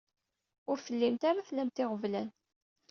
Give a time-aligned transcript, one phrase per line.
[0.69, 2.29] Ur tellimt ara tlamt iɣeblan.